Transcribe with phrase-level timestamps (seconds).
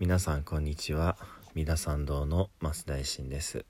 [0.00, 1.16] 皆さんこんにちは。
[1.54, 3.64] 三田参道の増大臣です、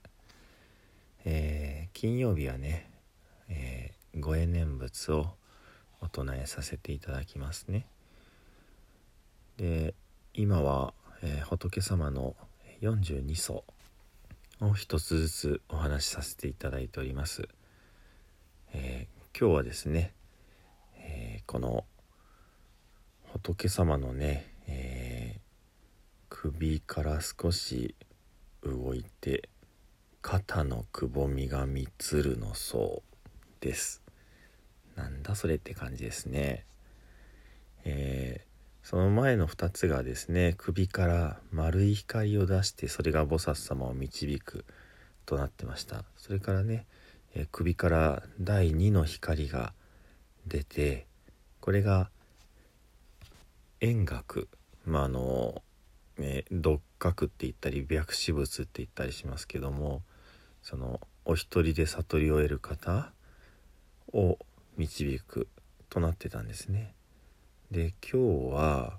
[1.27, 2.91] えー、金曜日はね、
[3.51, 5.27] えー、ご縁念仏を
[6.01, 7.87] お唱えさせていただきますね。
[9.59, 9.95] で
[10.33, 12.35] 今は、えー、仏様の
[12.81, 13.63] 42層
[14.63, 17.47] を一つずつお話しさせていただいております、
[18.73, 20.15] え今日はですね、
[20.97, 21.85] えこの
[23.31, 25.04] 仏様のね、え
[26.29, 27.95] 首から少し
[28.63, 29.49] 動いて
[30.23, 33.03] 肩のくぼみがみつるの層
[33.61, 34.03] です。
[34.97, 36.65] なんだそれって感じですね。
[37.85, 44.65] えー、その前の2つがですね首から丸い光を出してそれが菩薩様を導く
[45.27, 46.05] となってました。
[46.17, 46.87] それからね、
[47.35, 49.75] えー、首から第2の光が
[50.47, 51.07] 出て
[51.61, 52.11] これが
[53.81, 54.49] 円覚。
[54.87, 55.63] まああの
[56.19, 60.03] えー、角って言ったり白紙物って言ったりしますけども
[60.63, 63.13] そのお一人で悟りを得る方
[64.13, 64.39] を
[64.77, 65.49] 導く
[65.89, 66.95] となってたんですね。
[67.71, 68.99] で今日は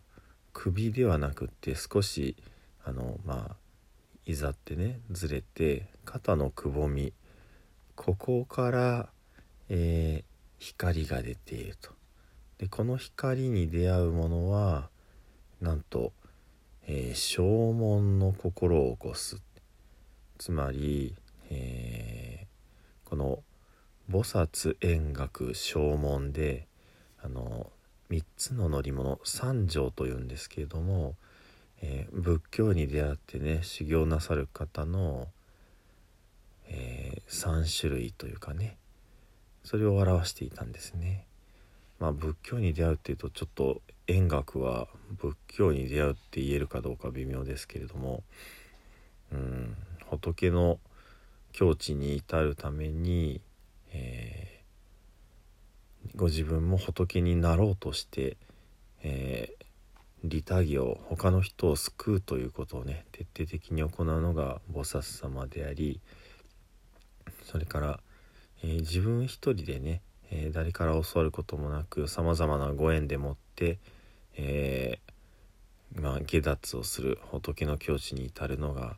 [0.54, 2.36] 首ではなくって少し
[2.84, 3.56] あのまあ
[4.26, 7.14] いざってねずれて肩のくぼみ
[7.96, 9.10] ここから、
[9.70, 11.92] えー、光が出ていると。
[12.58, 14.90] でこの光に出会うものは
[15.62, 16.14] なんと
[16.88, 19.42] えー、正門の心を起こす
[20.38, 21.16] つまり、
[21.50, 23.40] えー、この
[24.10, 26.68] 菩薩円覚正門で
[27.24, 27.72] あの
[28.12, 31.16] 3つの乗り物三条というんですけれども、
[31.82, 35.28] えー、仏教に出会ってね修行なさる方の、
[36.68, 38.78] えー、3種類というかね
[39.64, 41.26] それを表していたんですね。
[41.98, 48.24] まあ仏教に出会うっていうとちょっと円覚は仏教に出会うって言えるかどうか微妙ですけれども
[49.32, 49.76] うん
[50.10, 50.80] 仏の
[51.52, 53.42] 境地に至るために、
[53.94, 58.38] えー、ご自分も仏になろうとして、
[59.04, 66.00] えー、利他行他の人を救うということをね徹底的に行うのが菩薩様であり
[67.44, 68.00] それから、
[68.64, 70.02] えー、自分一人でね、
[70.32, 73.80] え誰から教わることもなくさまざまなご縁でもって、
[74.38, 78.98] えー、まあ、下脱をする仏の境地に至るのが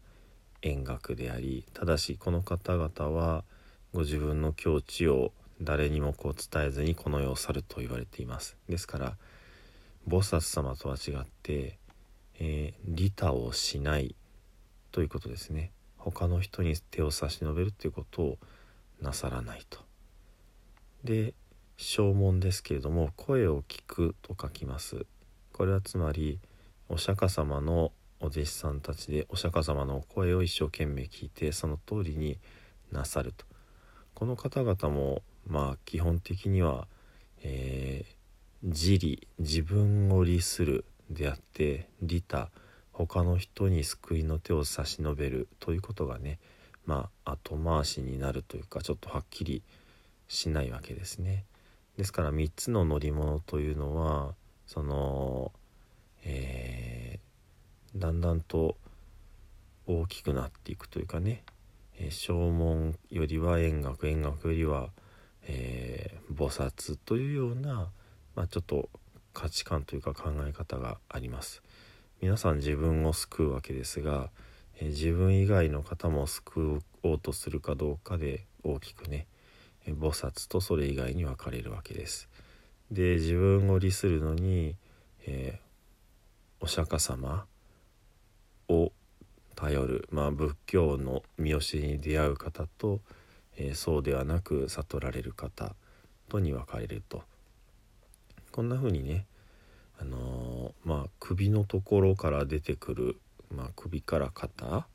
[0.61, 3.43] 円覚でありただしこの方々は
[3.93, 5.31] ご自分の境地を
[5.61, 8.57] 誰にもこう伝えずにこの世を去ると言われています。
[8.69, 9.17] ですから
[10.07, 11.77] 菩薩様とは違って、
[12.39, 14.15] えー、利他をしない
[14.91, 15.71] ということですね。
[15.97, 18.37] 他の人に手を差し伸べるということを
[19.01, 19.79] なさらないと。
[21.03, 21.33] で
[21.77, 25.05] 正門ですけれども声を聞くと書きます。
[25.57, 26.37] これはつまり
[26.87, 32.37] お釈迦様のお弟子さんたちでお釈迦様のお声を一生懸命聞いてその通りに
[32.91, 33.43] なさると
[34.13, 36.87] この方々もまあ基本的には、
[37.41, 42.51] えー、自利自分を利するであって利他
[42.91, 46.37] 他の人に救いの手を差し伸べるということがね
[46.85, 49.63] まあ後回しになるというかちょっとはっきり
[50.27, 51.45] しないわけですね。
[51.97, 54.35] ですから3つの乗り物というのは
[54.67, 55.51] その、
[56.23, 58.75] えー、だんだんと
[59.87, 61.43] 大きくなっていくというかね、
[61.97, 64.89] えー、正門よりは円覚円覚よりは、
[65.47, 67.89] えー、菩薩というような、
[68.35, 68.89] まあ、ちょっと
[69.33, 71.63] 価値観というか考え方があります。
[72.21, 74.31] 皆さん自分を救うわけですが、
[74.79, 79.27] えー、自分以外の方も救おうとするかどうかで大きくね、
[79.85, 82.27] え菩薩とそれ以外に分かれるわけです。
[82.91, 84.75] で自分を利するのに、
[85.25, 87.45] えー、お釈迦様
[88.69, 88.91] を
[89.55, 93.01] 頼る、まあ、仏教の見教えに出会う方と、
[93.57, 95.75] えー、そうではなく悟られる方
[96.29, 97.23] とに分かれると。
[98.51, 99.25] こんな風にね、
[99.99, 103.17] あのー、まあ、首のところから出てくる、
[103.53, 104.87] まあ、首から肩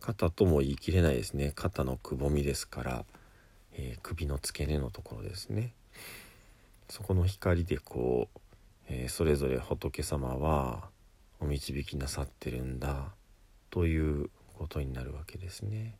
[0.00, 1.52] 肩とも言い切れないですね。
[1.54, 3.04] 肩のくぼみですから、
[3.72, 5.74] えー、首の付け根のところですね。
[6.88, 8.38] そこの光でこう、
[8.88, 10.88] えー、それぞれ仏様は
[11.40, 13.14] お導きなさってるんだ
[13.70, 15.96] ということになるわけですね。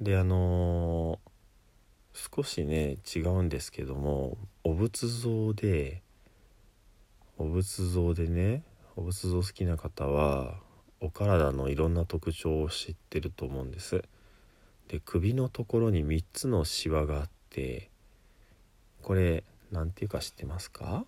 [0.00, 6.02] であのー、少しね違うんですけどもお仏像で
[7.38, 8.64] お仏像でね
[8.96, 10.56] お仏像好きな方は
[11.00, 14.02] お体のいろんな特徴を知ってると思うんです。
[14.88, 17.91] で首のところに3つのシワがあって
[19.02, 21.04] これ何ていうか知ってますか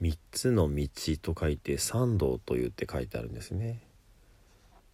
[0.00, 0.88] ？3つの道
[1.22, 3.80] と書いて三道と言って書いてあるんですね。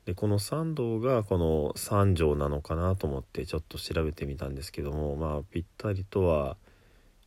[0.04, 6.56] でこの三道がこの三条なのかなと思ってちょっと調べてみたんですけどもまあぴったりとは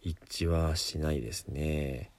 [0.01, 2.11] 一致はしないですね。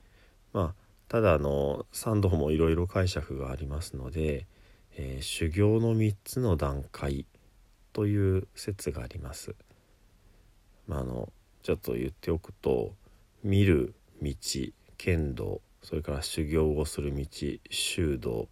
[0.53, 4.47] まあただあの三道もいろいろ解釈がありますので、
[4.97, 7.27] えー、修行の3つの段階
[7.95, 9.55] という説があります。
[10.87, 11.33] まあ、あの
[11.63, 12.93] ちょっと言っておくと
[13.43, 14.35] 見る道
[14.99, 17.25] 剣道それから修行をする道
[17.71, 18.49] 修道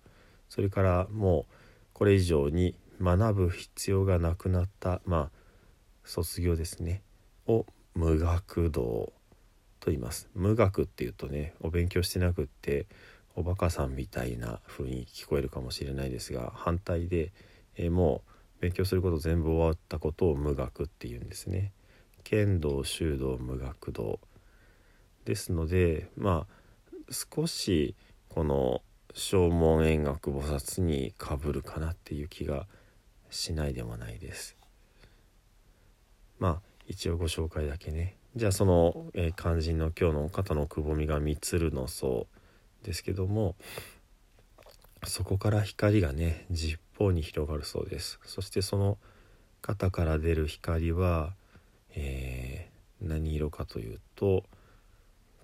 [0.48, 1.54] それからもう
[1.92, 5.30] これ以上に学ぶ必要がなくなったまあ
[6.04, 7.02] 卒業ですね
[7.46, 9.12] を無学道
[9.80, 12.86] と言います無学っていうとねお勉強してなくって
[13.34, 17.32] おバカさんみたいな風に聞こえるかもしれないですが反対で、
[17.76, 18.31] え、もう
[18.62, 21.72] 勉強すること全部終わったことを無学っていうんですね。
[22.22, 24.20] 剣道修道無学道
[25.24, 27.96] ですのでまあ少し
[28.28, 28.82] この
[29.14, 32.68] 正門円覚菩薩にかぶるかなっていう気が
[33.30, 34.56] しないでもないです。
[36.38, 42.28] まあ一応ご紹介だけねじゃあその、えー、肝心の今日の肩のくぼみが三つるの層
[42.84, 43.56] ですけども
[45.04, 46.46] そこから光がね
[47.02, 48.20] 方に広がるそうです。
[48.24, 48.98] そしてその
[49.60, 51.34] 肩から出る光は、
[51.94, 54.44] えー、何色かというと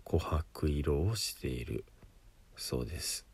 [0.05, 1.85] 琥珀色をしている
[2.57, 3.27] そうです。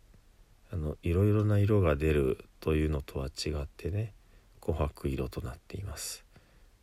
[0.72, 4.14] あのいろいろな色が出るというのとは違ってね
[4.60, 6.24] 琥珀色となっています。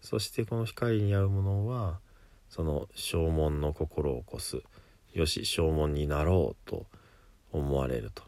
[0.01, 1.99] そしてこの光に合うものは
[2.49, 4.61] その正門の心を起こす
[5.13, 6.85] よし正門になろうと
[7.51, 8.23] 思われると。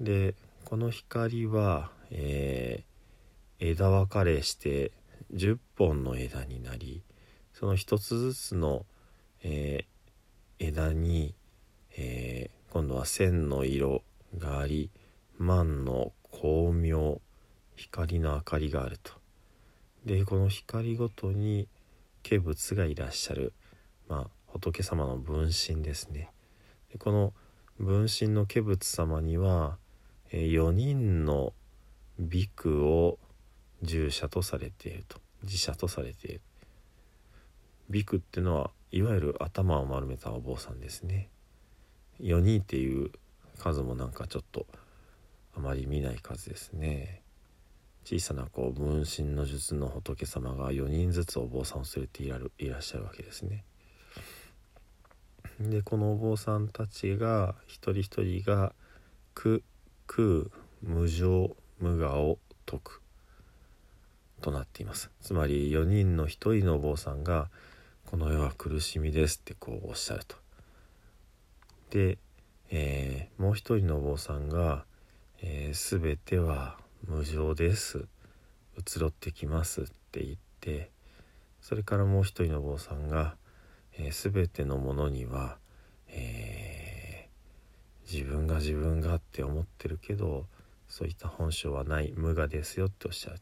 [0.00, 0.34] で
[0.64, 4.92] この光は、えー、枝分かれして
[5.34, 7.02] 10本の枝になり
[7.52, 8.86] その一つずつの、
[9.42, 11.34] えー、枝に、
[11.96, 14.02] えー、今度は線の色
[14.38, 14.90] があり
[15.38, 17.20] 万の光明
[17.76, 19.12] 光の明かりがあると。
[20.06, 21.68] でこの光ごとに
[22.28, 23.52] 化仏がいらっしゃる、
[24.08, 26.30] まあ、仏様の分身ですね。
[26.90, 27.32] でこの
[27.78, 29.78] 分身の化仏様には、
[30.30, 31.52] 4人の
[32.18, 33.18] ビクを
[33.82, 35.20] 従者とされていると。
[35.44, 36.40] 自社とされている。
[37.90, 41.28] ビクっていうのはいわゆる頭を丸めたお坊さんですね。
[42.20, 43.10] 4人っていう
[43.58, 44.66] 数もなんかちょっと
[45.56, 47.22] あまり見ない数ですね。
[48.04, 53.64] 小さなこう分身の術の仏様が4人ずつお坊さんを連れていらいらっしゃるわけですね。
[55.60, 58.74] でこのお坊さんたちが一人一人が
[59.34, 59.62] 苦
[60.06, 60.50] 空
[60.82, 63.02] 無常無我を説く
[64.40, 67.50] となっていますつまり4人の1人のお坊さんが
[68.06, 70.36] 「この世は苦しみです」ってこうおっしゃると。
[71.90, 72.18] で
[72.70, 74.84] えー、もう一人のお坊さんが
[75.42, 78.06] 「えー、全ては無常です
[78.76, 80.90] 移ろってきます」って言って
[81.60, 83.36] それからもう一人のお坊さんが
[83.96, 85.58] 「えー、全てのものには、
[86.08, 86.53] えー、
[88.10, 90.46] 自分が自分がって思ってるけど
[90.88, 93.40] そういった本性はない無我ですよ」っておっしゃる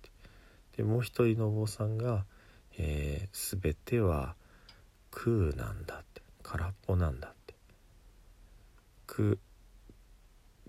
[0.77, 2.25] でもう一人のお坊さんが
[2.79, 4.37] 「えー、全ては
[5.11, 6.23] 空なんだ」って。
[6.43, 7.33] 空っぽなんだ
[9.07, 9.37] 空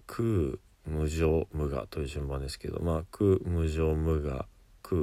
[0.05, 4.45] 空無常無我という順番ですけどまあ空無常無我
[4.81, 5.01] 空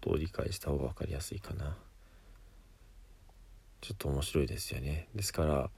[0.00, 1.76] と理解した方が分かりやすいかな。
[3.80, 5.08] ちょっと面白いですよね。
[5.14, 5.70] ですから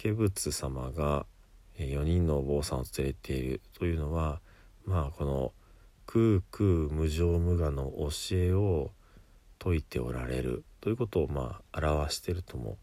[0.00, 1.26] 化仏様が
[1.78, 4.40] 4人のお坊さんを連れているというのは
[4.84, 5.52] まあこの
[6.06, 8.90] 空空無常無我の教えを
[9.62, 12.76] 説いておられるということをまあ表してるとも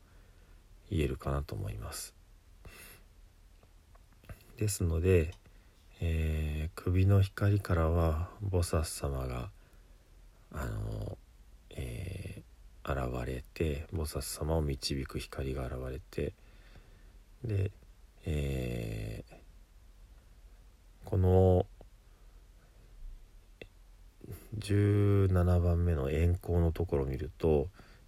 [0.90, 2.16] 言えるかなと思います。
[4.58, 5.32] ですので、
[6.02, 9.52] えー、首の光からは菩薩様が
[10.52, 11.18] あの、
[11.72, 16.34] えー、現れて菩薩様を導く光が現れて
[17.44, 17.72] で、
[18.26, 21.66] えー、この
[24.60, 27.68] 17番目の円光のところを見ると、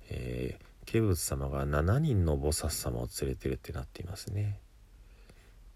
[0.10, 4.60] えー、化仏様が7人の菩薩様を連れてるってなっていますね。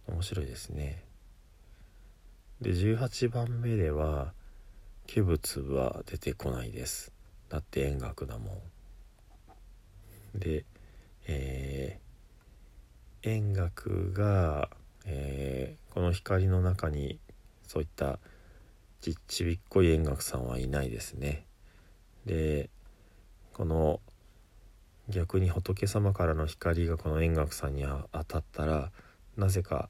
[0.07, 1.03] 面白いですね。
[2.61, 4.33] で18番目では
[5.13, 7.11] 化物は出てこないです。
[7.49, 8.61] だって円楽だも
[10.35, 10.39] ん。
[10.39, 10.65] で
[11.27, 11.99] え、
[13.25, 14.69] 円楽が、
[15.05, 17.19] えー、この光の中に
[17.67, 18.19] そういった
[19.01, 21.45] ちっちびっこい円楽さんはいないですね。
[22.25, 22.69] で
[23.53, 23.99] この
[25.09, 28.91] 逆に仏様からの光がこの円覚さんに当たったら
[29.37, 29.89] なぜか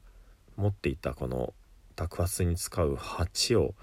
[0.56, 1.54] 持っていたこの
[1.94, 3.74] 托発に使う鉢を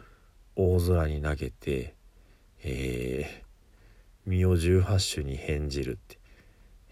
[0.56, 1.96] 大空に投げて、
[2.64, 6.20] えー、身を18種に変じるって、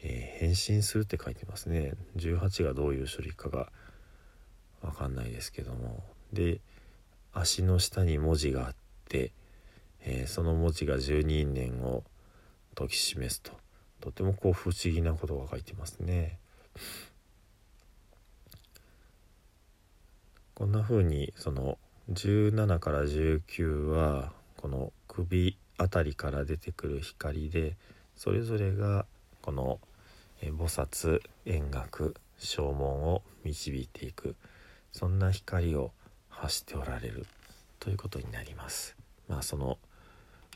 [0.03, 1.93] えー、変身するって書いてますね。
[2.17, 3.71] 18がどういう処理かが
[4.81, 6.03] 分かんないですけども。
[6.33, 6.59] で
[7.33, 8.75] 足の下に文字があっ
[9.07, 9.31] て、
[10.01, 12.03] えー、その文字が十二因縁を
[12.75, 13.51] 解き示すと。
[13.99, 16.39] とてもこう不思議なことが書いてますね。
[20.55, 21.77] こんな風にその
[22.11, 27.75] 17から19はこの首あたりから出てくる光で
[28.15, 29.05] それぞれが
[29.41, 29.79] この
[30.49, 34.35] 菩薩円覚正門を導いていく
[34.91, 35.91] そんな光を
[36.29, 37.25] 発しておられる
[37.79, 38.95] ということになります。
[39.27, 39.77] まあその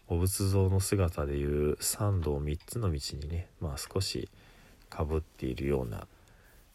[0.07, 4.29] お仏像の姿でいう三道3つの道にねまあ少し
[4.89, 6.07] かぶっているような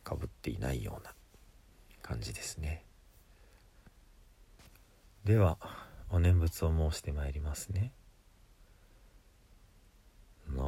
[0.02, 1.12] かぶっていないような
[2.02, 2.84] 感じですね
[5.24, 5.58] では
[6.10, 7.92] お念仏を申してまいりますね。
[10.48, 10.62] なブ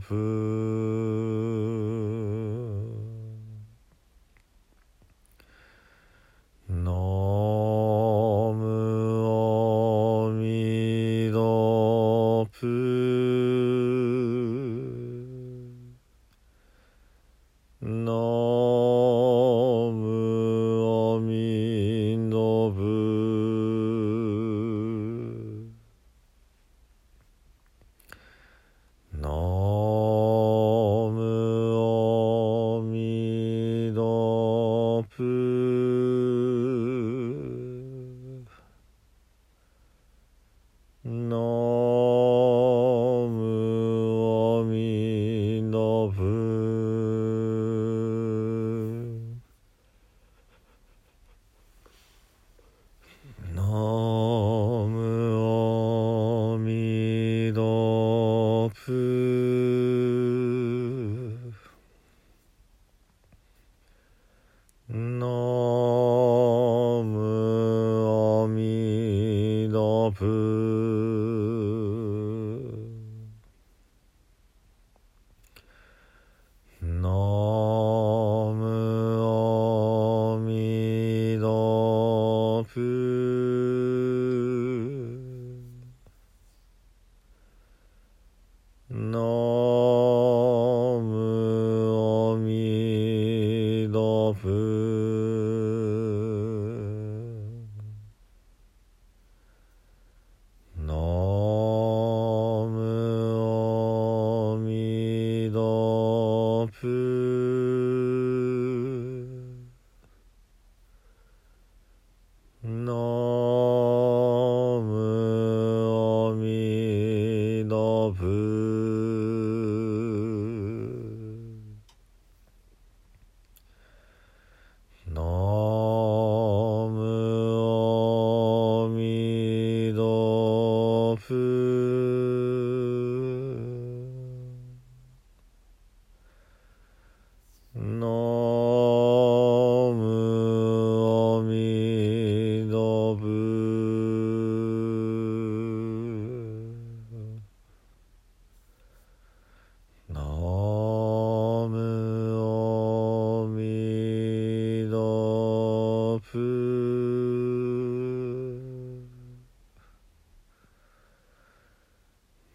[0.00, 0.27] peu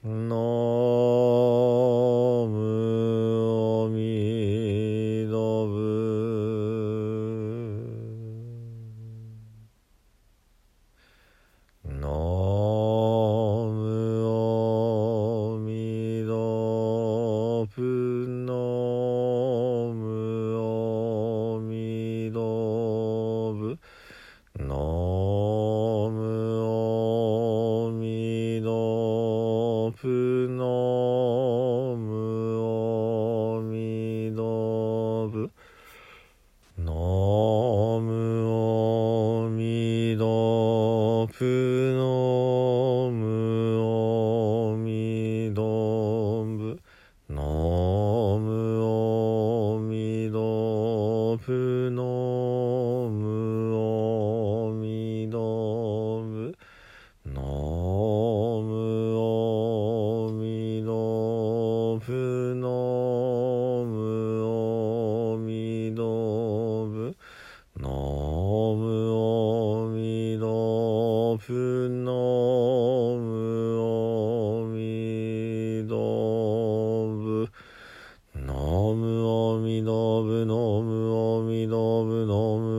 [0.04, 0.43] no
[81.44, 82.73] みのむのむ。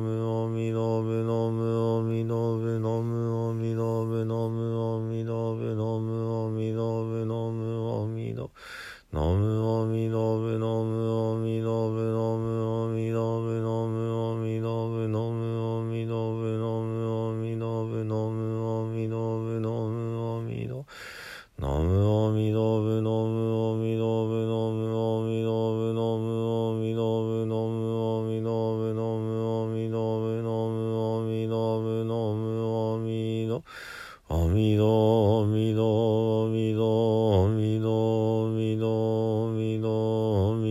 [0.00, 1.21] みのみのみ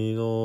[0.01, 0.40] 国の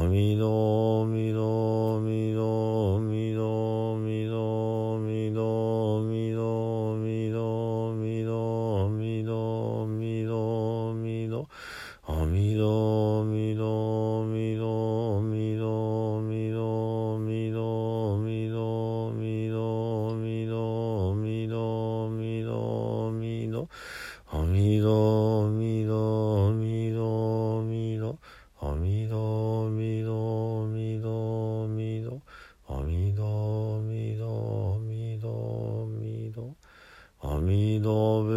[0.00, 0.31] I mean,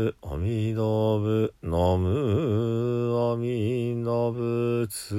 [0.05, 5.15] 陀仏阿弥陀仏ナム阿弥陀仏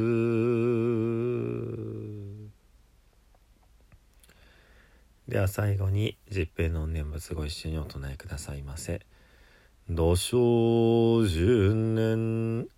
[5.28, 9.00] では最後に十平の念仏ご一緒にお唱えくださいませ。
[9.90, 12.68] 土生十年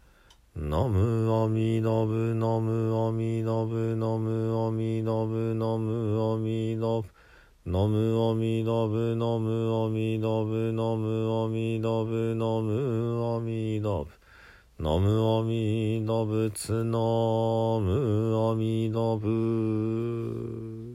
[0.56, 7.04] ナムアミダブナムアミダブナムアミダブナムアミダブ
[7.68, 14.82] のむおみどぶのむおみどぶのむおみどぶのむおみどぶ。
[14.82, 20.87] のむおみどぶつのむおみどぶ。